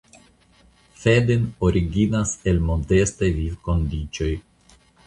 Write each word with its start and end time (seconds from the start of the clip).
Fedin 1.01 1.45
originas 1.69 2.33
el 2.53 2.65
modestaj 2.71 3.33
vivkondiĉoj. 3.41 4.37